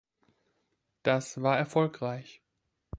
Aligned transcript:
Das 1.03 1.43
war 1.43 1.59
erfolgreich. 1.59 2.41